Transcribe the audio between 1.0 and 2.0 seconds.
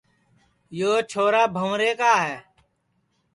چھورا بھنٚورے